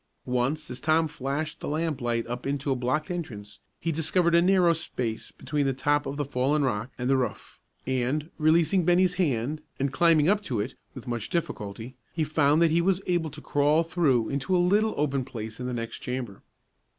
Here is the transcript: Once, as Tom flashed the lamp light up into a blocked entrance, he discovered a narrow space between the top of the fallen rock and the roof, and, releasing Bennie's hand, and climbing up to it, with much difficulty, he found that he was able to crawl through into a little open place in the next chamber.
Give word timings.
Once, 0.25 0.71
as 0.71 0.79
Tom 0.79 1.07
flashed 1.07 1.59
the 1.59 1.67
lamp 1.67 2.01
light 2.01 2.25
up 2.25 2.47
into 2.47 2.71
a 2.71 2.75
blocked 2.75 3.11
entrance, 3.11 3.59
he 3.79 3.91
discovered 3.91 4.33
a 4.33 4.41
narrow 4.41 4.73
space 4.73 5.31
between 5.31 5.63
the 5.67 5.73
top 5.73 6.07
of 6.07 6.17
the 6.17 6.25
fallen 6.25 6.63
rock 6.63 6.89
and 6.97 7.07
the 7.07 7.15
roof, 7.15 7.59
and, 7.85 8.31
releasing 8.39 8.83
Bennie's 8.83 9.13
hand, 9.21 9.61
and 9.79 9.93
climbing 9.93 10.27
up 10.27 10.41
to 10.41 10.59
it, 10.59 10.73
with 10.95 11.07
much 11.07 11.29
difficulty, 11.29 11.95
he 12.13 12.23
found 12.23 12.63
that 12.63 12.71
he 12.71 12.81
was 12.81 12.99
able 13.05 13.29
to 13.29 13.41
crawl 13.41 13.83
through 13.83 14.27
into 14.29 14.57
a 14.57 14.57
little 14.71 14.95
open 14.97 15.23
place 15.23 15.59
in 15.59 15.67
the 15.67 15.71
next 15.71 15.99
chamber. 15.99 16.41